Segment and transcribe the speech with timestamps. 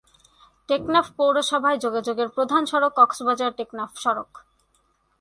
[0.69, 4.31] টেকনাফ পৌরসভায় যোগাযোগের প্রধান সড়ক কক্সবাজার-টেকনাফ সড়ক।